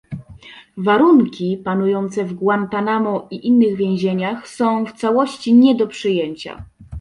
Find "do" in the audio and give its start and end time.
5.75-5.87